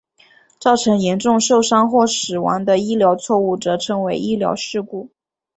[0.59, 5.11] 造成严重受伤或死亡的医疗错误则称为医疗事故。